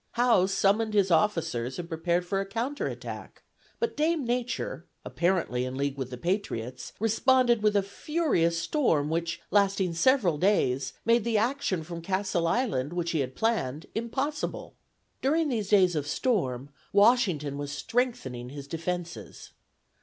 [0.13, 3.43] Howe summoned his officers, and prepared for a counter attack;
[3.79, 9.41] but Dame Nature, apparently in league with the patriots, responded with a furious storm which,
[9.51, 14.73] lasting several days, made the action from Castle Island which he had planned impossible.
[15.21, 19.51] During these days of storm, Washington was strengthening his defenses.